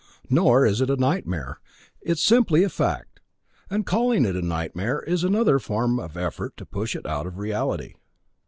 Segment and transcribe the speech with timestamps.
[0.31, 1.59] (Nor is it a nightmare;
[2.01, 3.19] it is simply a fact,
[3.69, 7.37] and calling it a nightmare is another form of effort to push it out of
[7.37, 7.93] reality.)